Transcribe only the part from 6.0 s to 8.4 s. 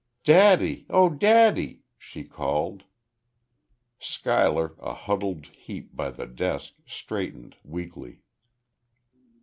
the desk, straightened, weakly.